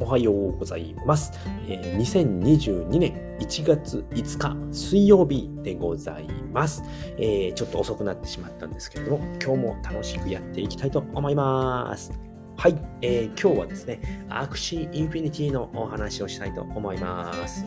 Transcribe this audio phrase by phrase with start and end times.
[0.00, 1.32] おはようございます。
[1.68, 6.82] え、2022年1月5日水曜日でございます、
[7.18, 12.27] え、ちょっと遅くなってしまったんですけれども、今日も楽しくやっていきたいと思います。
[12.60, 17.64] はい、えー、今日はですね、 Axie Infinity のお話をしたいと思います。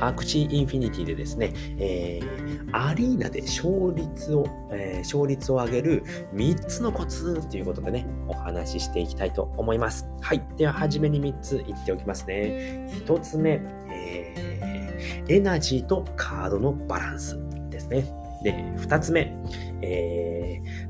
[0.00, 6.04] Axie Infinity でですね、えー、アリーナで勝率を、えー、勝率を上げる
[6.34, 10.06] 3つのコツということでね、お話ししていきたいと思います。
[10.20, 10.42] はい。
[10.58, 12.86] では、はじめに3つ言っておきますね。
[13.06, 17.38] 1つ目、えー、エナジーとカードのバランス
[17.70, 18.04] ですね。
[18.42, 19.34] で、2つ目、
[19.80, 20.39] えー、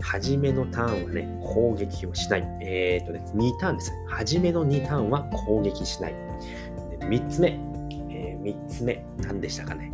[0.00, 2.58] 初めのターンはね、攻撃をしない。
[2.60, 3.92] えー、っとね、2ターンです。
[4.08, 6.14] 初めの2ターンは攻撃しない。
[6.90, 7.58] で3つ目、
[8.10, 9.92] えー、3つ目、何でしたかね。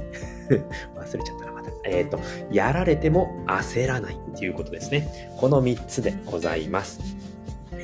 [0.97, 1.71] 忘れちゃったな、また。
[1.85, 2.19] えっ、と、
[2.51, 5.31] やられても焦らないっていうことですね。
[5.37, 7.01] この3つでございます。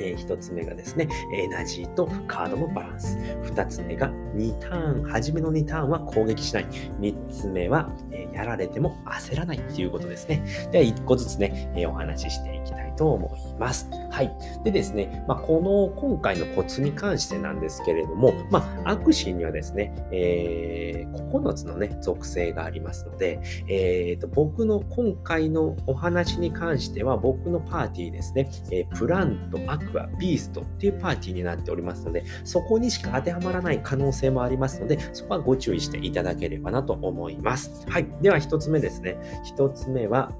[0.03, 3.17] えー、1つ目がですね、エナジーとカードのバランス。
[3.17, 6.65] 2つ目が2ターン、初めの2ターンは攻撃しない。
[6.99, 10.43] 3つ目は、え、やられても焦らないっていうことですね。
[10.71, 12.52] では1個ずつね、え、お話しして
[12.95, 13.89] と思います。
[14.11, 14.31] はい。
[14.63, 37.85] でですね、まあ、この今回のコツに関してなんですけれども、まあ、アクシーにはですね、えー、9つのね、属性がありますので、えーと、僕の今回のお話に関しては、僕のパーティーですね、えー、プラント、アクア、ビーストっていうパーティーになっておりますので、そこにしか当てはまらない可能性もありますので、そこはご注意していただければなと思います。
[37.89, 38.07] はい。
[38.21, 39.17] では、1つ目ですね。
[39.57, 40.31] 1つ目は、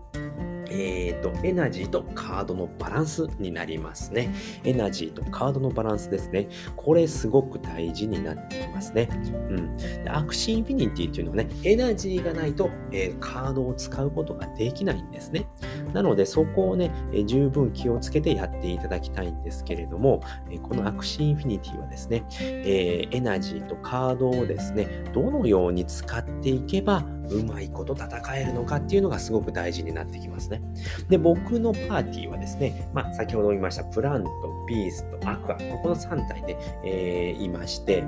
[0.73, 4.33] えーと、エナジーとカードのバランスになりますね。
[4.63, 6.47] エナジーとカードのバランスですね。
[6.75, 9.07] これすごく大事になってきますね。
[9.49, 9.77] うん。
[9.77, 15.45] で Axie Infinity っていうのはね、エナジーがないと、えー、カードを使うことができないんですね。
[15.93, 30.61] なので、そこをね、えー、十分気をつけてやっていただきたいんですけれども、えー、この Axie Infinity はですね、えエナジーとカードをですね、どのように使っていけば、うまいこと戦えるのかっていうのがすごく大事になってきますね。
[31.09, 34.29] で、僕のパーティーはですね、まあ、先ほど言いました、プラント、
[34.67, 38.03] ビースト、アクア、この3体で、えー、いまして、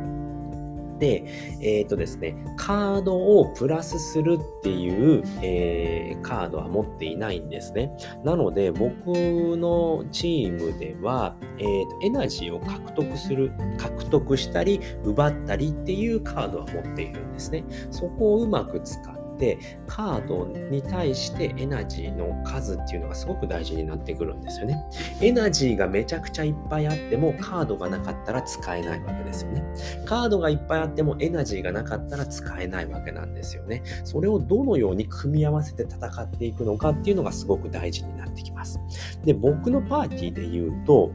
[1.01, 7.91] えっ、ー、とですね、カードをプラスするっていう、えー、カードは持っていないんですね。
[8.23, 9.07] なので、僕
[9.57, 17.63] のチームでは、えーと、エナジーを獲得する、獲得したり、奪ったりっていうカードは持っているんですね。
[17.91, 19.57] そこをうまく使って、
[19.87, 24.77] カードに対してエナジーの数っていうのがすごく大事になってくるんですよね。
[25.21, 29.63] エナジーがめちゃくちゃいっぱいあってもカードがなかったら使えないわけですよね。
[30.05, 33.83] カードがいっぱいあってもエナジーがなかったら使えないわけなんですよね。
[34.03, 38.79] それをどのように組み合わせて戦っていくのかっていうのがすごく大事になってきます。
[39.23, 41.11] で、僕のパーティーで言うと、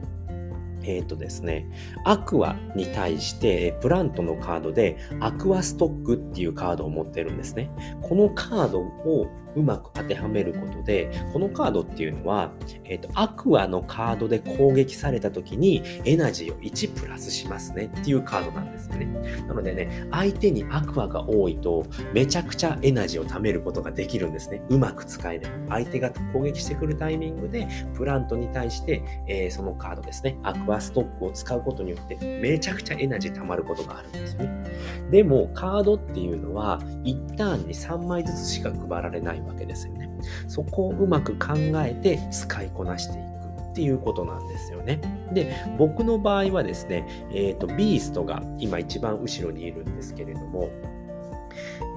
[0.83, 1.65] えっ、ー、とですね、
[2.05, 7.69] アクアに対してプラントのカードでアクアストックっていうカードを持ってるんですね。
[8.01, 12.51] このカードをうまく当てはめることで、このカードっていうのは、
[12.85, 19.05] えっ、ー、と、アクアのカードで攻撃された時にエナジーを1プラスしますねっていうカードなんですよね。
[19.47, 24.61] なのでね、相手にアクアが多いと、めちゃくちゃエナジーを貯めることができるんですね。
[24.69, 25.75] うまく使えれば。
[25.75, 34.60] 相手が攻撃してくるタイミングで、プラントに対して、えー、そのカードですね、アクアストックを使うことによって、めちゃくちゃエナジー貯まることがあるんですよね。
[35.09, 40.09] でも、カードっていうのは、1ターンに3枚ずつしか配られないわけですよね。
[40.47, 41.53] そこをうまく考
[41.83, 43.31] えて使いこなしていく。
[43.71, 44.99] っていうことなんですよね。
[45.33, 50.69] で、僕の場合はですね、えっ、ー、と、ビーストが今一番後ろにいるんですけれども、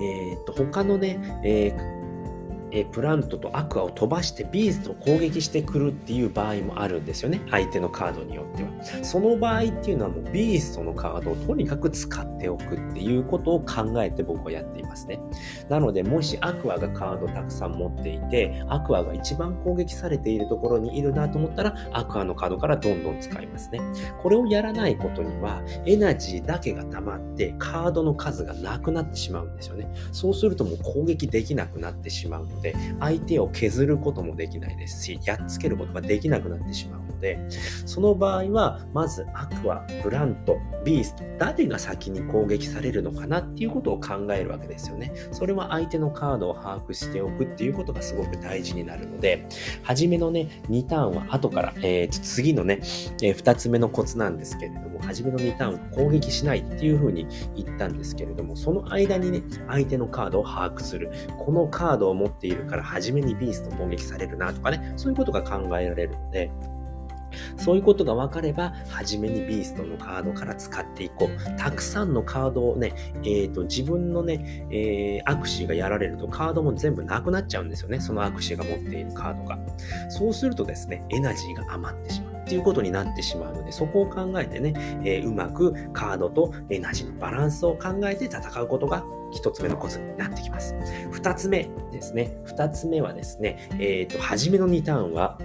[0.01, 1.94] えっ、ー、と、他のね、えー
[2.75, 7.41] えプラントとアクアを飛ばしてビーズと攻撃してくるっていう場合もあるんですよね。
[7.51, 9.05] 相手のカードによっては。
[9.05, 15.21] その場合っていうのはもうビーストのカードをとにかく使っておくっていうことを考えて僕はやっていますね。
[15.69, 23.81] なので、もしアクアがカードたくさん持っていて、アクアが一番攻撃されているところにいるなと思ったら、アクアのカードからどんどん使いますね。
[24.21, 29.89] これをやらないことには、エナジーだけが溜まって、カードの数がなくなってしまうんですよね。
[30.11, 37.01] そうするともう攻撃できなくなってしまうので、で、相手を削ることもできないですし、やっつけることができなくなってしまう。
[37.25, 37.39] で、
[37.87, 45.11] その場合は、まずアクア、ブラント、ビースト、誰が先に攻撃されるのかなっていうことを考えるわけですよね。
[45.33, 49.49] それは相手のカードを把握しておくっていうことがすごく大事になるので、
[49.83, 52.81] 初めのね、2ターンは後から、えー、次のね、
[53.23, 57.27] えー、2つ目のコツなんですけれども、初めの2ターン攻撃しないっていうふうに
[57.57, 61.11] 言ったんですけれども、その間にね、相手のカードを把握する。
[61.39, 66.51] このカードを持っているから初めにビースト攻撃されるなとかね、そういうことが考えられるので、
[67.57, 71.59] そういうことが分かれば、初めにビーストのカードから使っていこう。
[71.59, 72.93] たくさんのカードをね、
[73.25, 78.01] えっ、ー、と、自分のね、えー、アクシーがやられるとカードも全部なくなっちゃうんですよね。
[78.01, 79.59] そのアクシーが持っているカードが。
[80.09, 82.35] そうするとですね、エナジーが余ってしまう。
[82.45, 89.03] っていうことになってしまうので、そこを考えてね、えー、うまくカードとエナジーのバランスを考えて戦うことが
[89.33, 90.75] 一つ目のコツになってきます。
[91.11, 92.37] 二つ目ですね。
[92.45, 95.39] 二つ目はですね、えっ、ー、と、初めの2ターンは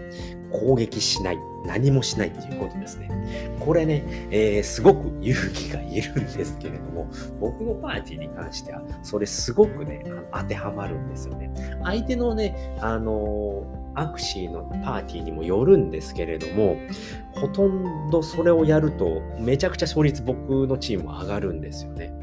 [0.51, 1.37] 攻撃しない。
[1.65, 3.09] 何もしないっていうことですね。
[3.59, 7.07] これね、えー、すごく勇気がいるんですけれども、
[7.39, 10.03] 僕のパーティーに関しては、それすごくね、
[10.33, 11.51] 当てはまるんですよね。
[11.83, 13.65] 相手のね、あの、
[13.95, 16.77] アクシーのパーティーにもよるんですけれども、
[17.33, 22.13] ほとんどそれをやると、めちゃくちゃ勝率僕のチームは上がるんですよね。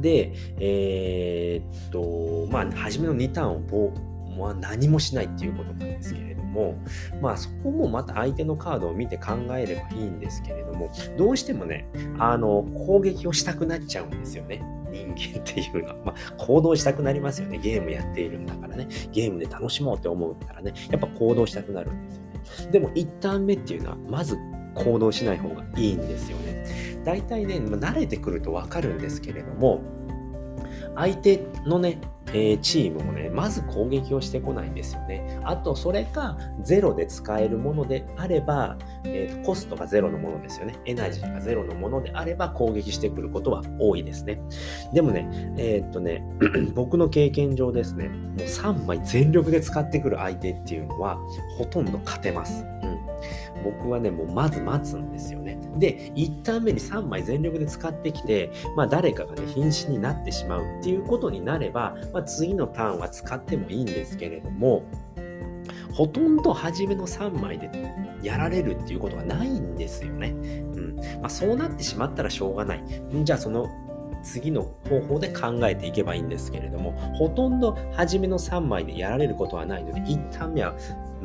[0.00, 3.92] で、えー、っと、まあ、初めの2ターンを
[4.38, 6.78] まあ、何もしないっていうことなんですけれども、
[7.20, 14.62] まあそこもまた相手のカードを見て考えればいいんですけれども、どうしてもね、あの、攻撃をしたくなっちゃうんですよね。
[14.90, 17.58] 人間っていうのは、まあ、行動したくなりますよね。
[17.58, 18.88] ゲームやっているんだからね。
[19.12, 22.72] ゲームで楽しもうって思ったらね、やっぱ行動したくなるんですよね。
[22.72, 24.38] でも1ターン目っていうのは、まず
[24.74, 26.64] 行動しない方がいいんですよね。
[27.04, 29.82] 大体ね、慣れてくるとわかるんですけれども、
[30.94, 32.00] 相手のね、
[32.32, 35.40] えー、チームもね、まず攻撃をしてこないんですよね。
[35.44, 40.74] あと、それか、ゼロで使えるものであれば、えー、コストがゼロのものですよね。
[40.84, 44.40] エナジーがゼロのものであれば攻撃してくることは多いですね。
[44.92, 46.22] でもね、えー、っとね、
[46.74, 51.18] 僕の経験上ですね、もう3枚全力で使ってくる相手っていうのは、
[51.56, 52.64] ほとんど勝てます。
[52.82, 52.98] うん
[53.64, 55.57] 僕はね、もうまず待つんですよね。
[55.76, 64.84] で、1ターン目に3枚全力で使ってきて、まあ誰かがね、瀕死になってしまうっていうことになれば、まあ次のターンは使ってもいいんですけれども、
[65.92, 67.70] ほとんど初めの3枚で
[68.22, 70.28] やられるっていうことはないんですよね。
[70.28, 72.84] うんまあ、そうなってしまったらしょうがない。
[73.24, 73.68] じゃあその
[74.22, 80.74] 次の方法で考えていけばいいんですけれども、ほとんど初めの3枚でやられることはないので、1ターン目は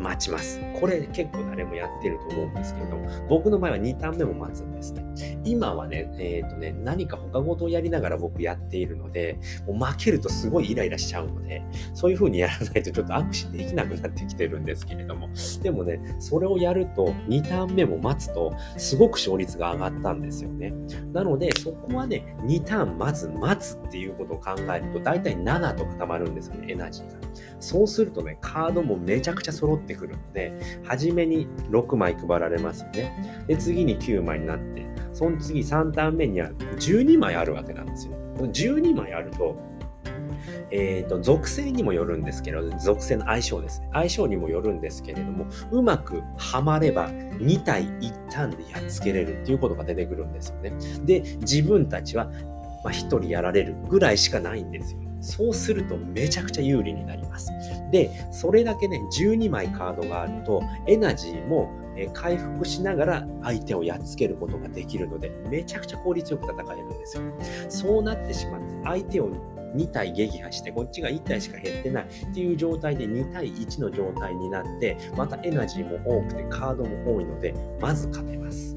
[0.03, 0.59] 待ちます。
[0.79, 5.41] これ結構誰もやってると思うんですけれども、僕の場合は2ターン目も待つんですね。
[5.45, 11.61] 今はね、えっ、ー、とね、何か他事をやりながら僕やっているので、もう負けるとすごいイライラしちゃうので、
[11.93, 15.29] そういう風にやらないとちょっと握手できなくなってきてるんですけれども、
[15.61, 20.73] でもね、それをやると2ターン目も待つと、すごく勝率が上がったんですよね。
[21.13, 27.23] なので、そこはね、2ターンまず待つっていうことを考えると、だいたい7と固まるんですよね、エナジーが。
[27.59, 30.53] そうするとね、カードもめちゃくちゃ揃っててくるので、
[30.83, 33.45] 初めに6枚配られますよね。
[33.47, 36.49] で、次に9枚になって、その次3ターン目には
[36.79, 38.13] 12枚あるわけなんですよ。
[38.37, 39.55] 12枚あると、
[40.71, 43.89] えっ、ー、と、属性にもよるんですけど、属性の相性ですね。
[43.93, 50.73] 相性にもよるんですけれども、うまくはまれば2体1ターンでやっつけれるっていうことが出てくるんですよね。
[51.05, 52.25] で、自分たちは、
[52.83, 55.02] まあ、1人やられるぐらいしかないんですよ。
[55.23, 57.49] そうするとめちゃくちゃ有利になります。
[57.91, 61.71] で、それだけね、12枚カードがあると、エナジーも
[62.13, 67.23] 回復しながら相手をやっつけることができるので、めちゃくちゃ効率よく戦えるんですよ。
[67.69, 69.29] そうなってしまって、相手を
[69.75, 78.72] 2体撃破して、こっちが1体しか減ってないっていう状態で2対1の状態になって、またエナジーも多くてカードも多いので、まず勝てます。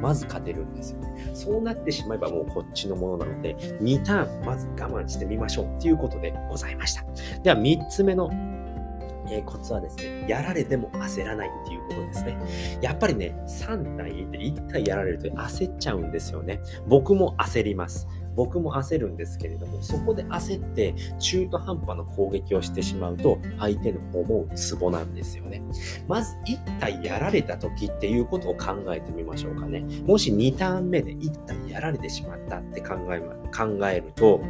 [0.00, 1.30] まず勝てるんですよね。
[1.34, 7.04] そうなってしまえばもうこっちのものなので、2ターンまず我慢してみましょうっていうことでございました。
[7.42, 8.30] では3つ目の
[9.32, 12.36] えコツはですね、やられても焦らないっていうことですね。
[12.80, 16.60] やっぱりね、3体いて1体やられると焦っちゃうんですよね。
[16.86, 18.08] 僕も焦ります。
[18.34, 25.62] 僕も焦るんですけれども、そこで焦って中途半端な攻撃をしてしまうと、相手の思うツボなんですよね。
[26.08, 29.84] まず1体やられた時っていうことを考えてみましょうかね。
[30.04, 33.20] もし2ターン目で1体やられてしまったって考え
[33.50, 34.40] 考えると、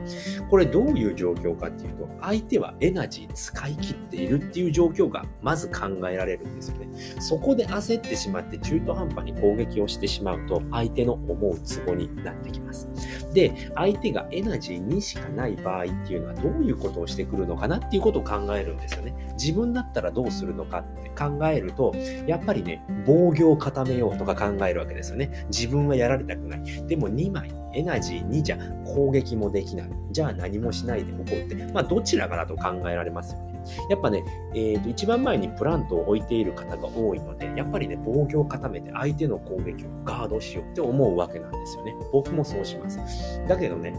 [0.51, 6.89] これどういう状況かっていうと、相手はエナジー使い切っているっていう状況がまず考えられるんですよね。
[7.21, 12.89] そこで焦ってしまって中途半端に攻撃をしてしまうと、相手の思うツボになってきます。
[13.33, 19.15] で、相手がエナジー2しかない場合っていうのはどういうことをしてくるのかなっていうことを考えるんですよね。
[19.35, 21.95] 自分だったらどうするのかって考えると、
[22.27, 25.47] やっぱりね、防御を固めようとか考えるわけですよね。
[25.49, 26.63] 自分はやられたくない。
[26.87, 29.91] でも2枚、エナジー2じゃ攻撃もできない。
[30.11, 33.50] じゃあ何もしないでおこうって、まあどちらかなと考えられますよね。
[33.89, 34.25] やっぱね、
[34.55, 41.95] えー、と一番前にプラントを置いている方が多いので、やっぱりね、防御を固めて相手の攻撃をガードしようって思うわけなんですよね。
[42.13, 43.43] 僕もそうします。
[43.49, 43.95] だけどね、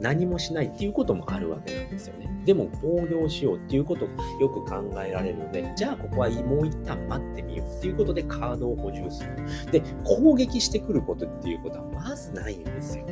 [0.00, 2.28] 何もしないっていうこともあるわけなんですよね。
[2.44, 9.70] でも防御しようっていうことがよく考えられるので、じゃあここはもう一旦待ってみようっていうことでカードを補充する。
[9.70, 13.06] で、攻撃してくることっていうことはまずないんですよ。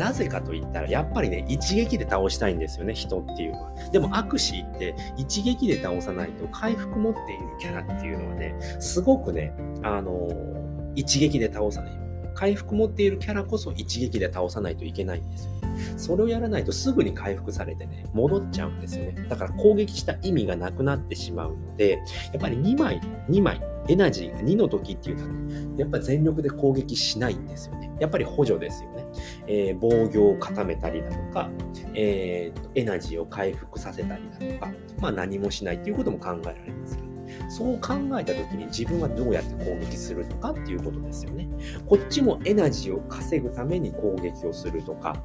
[0.00, 3.74] なぜかと言ったら、やっぱりね、一撃で倒したいんですよね、人っていうのは。
[3.92, 9.52] でも、アクシーって一撃で倒さないと、回復持っているキャラっていうのはね、すごくね、
[9.82, 12.00] あのー、一撃で倒さない。
[12.34, 15.59] 回復持っているキャラこそ一撃で倒さないといけないんですよ。
[15.96, 19.26] それをやらないとすぐに回復されてね、戻っちゃうんですよね。
[19.28, 21.98] だから攻撃した意味がなくなってしまうので、
[22.32, 27.90] やっぱり2枚、2枚、エナジーが2の時っていうのはね、やっぱ全力で攻撃しないんですよね。
[27.98, 29.06] やっぱり補助ですよね。
[29.46, 31.50] えー、防御を固めたりだとか、
[31.94, 37.10] えー、エナジーを回復させたりだとか、まあ何もしないっていうことも考えられますけど、
[37.48, 41.48] そう考えた時に自分はどうやって攻撃するのかっていうことですよね。
[41.86, 45.16] こっちもエナジーを稼ぐために攻撃をするとか。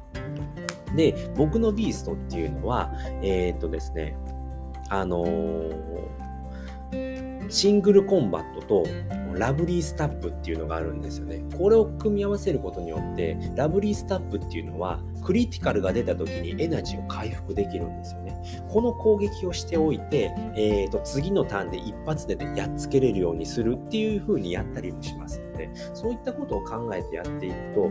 [0.96, 4.16] で、僕のビーストっていうのは、えー、っとですね、
[4.88, 6.26] あのー
[7.48, 8.84] シングルコンバットと
[9.34, 11.44] ラブリースタップっていうのがあるんですよね。
[11.56, 18.36] これを組み合わせることによって、ラブリースタップっていうのは、クリティカルが出た時にエナジーを回復できるんですよね。
[18.68, 27.90] この攻撃をしておいて、えーと、次のターンで一発で、ね、やっつけれるようにするっていう風にやったりもしますので、そういったことを考えてやっていくと、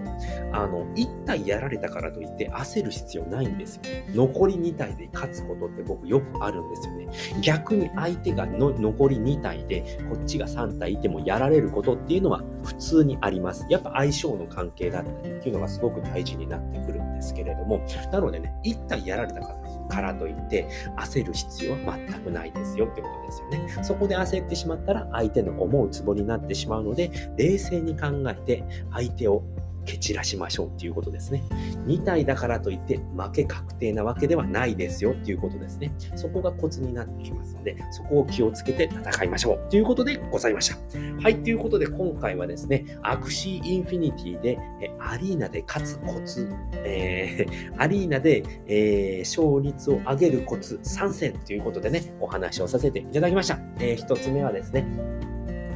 [0.53, 3.81] あの、1体やられたからといって焦る必要ないんですよ。
[4.13, 7.07] 残り2体で勝つことって僕よくあるんですよね。
[7.41, 13.65] 逆に相手がの残り2体で、こっちが3体いてもやられることっていうのは普通にあります。
[13.69, 17.81] やっぱ相性の関係だったりっていうのがすごく大事になってくるんでですけれども、
[18.11, 20.67] なのでね、1体やられたからからといって
[20.97, 23.83] 焦る必要は全くないですよってことですよね。
[23.83, 29.43] そこで焦ってしまったら相手の思うツボになってしまうので冷静に考えて相手を
[29.85, 31.43] 蹴散らしましょうっていうことですね。
[31.85, 35.93] 2体だからといって負け確定なわけではないですよっていうことですね。
[36.15, 40.77] そこがコツになってきますので、そこを気をつけて戦いましょうということでございました。
[41.21, 44.59] はい、ということで今回はですね、 Axie Infinity で
[44.99, 46.51] アリーナで勝つコツ、
[46.83, 53.59] えー、 アリーナで、えー、勝率を上げるコツ3選ということでね、お話をさせていただきました。
[53.79, 54.85] えー、1つ目はですね、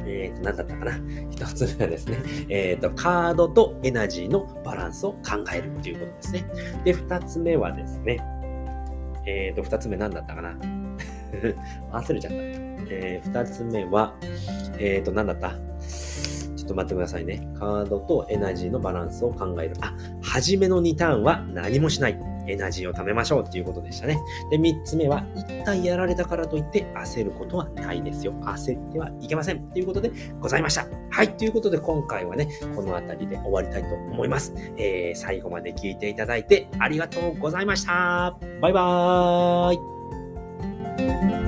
[0.06, 0.92] えー、と、何だったかな？
[1.30, 5.18] 一つ目はですね、えっ、ー、と、カードとエナジーのバランスを考
[5.54, 6.44] えるっていうことですね。
[6.84, 8.18] で、二つ目はですね、
[9.26, 10.56] えっ、ー、と、二つ目何だったかな？
[11.92, 12.36] 忘れちゃった。
[12.92, 14.14] えー、二つ目は、
[14.78, 15.69] えっ、ー、と、何だった？
[16.70, 17.46] と待ってくださいね。
[17.58, 19.74] カードとエナジーのバランスを考える。
[19.80, 22.18] あ、初めの2ターンは何もしない。
[22.46, 24.18] エナジーを貯めましょうっていうことでしたね。
[24.50, 28.32] で、3つ目は、一旦やられたからといって焦ることはないですよ。
[28.42, 29.60] 焦ってはいけません。
[29.70, 30.10] ということで
[30.40, 30.86] ございました。
[31.10, 34.54] はい、ということで今回はね、この辺りで終わりたいと思います。
[34.76, 38.36] えー、最後まで聞いていただいてありがとうございました。
[38.60, 41.39] バイバーイ。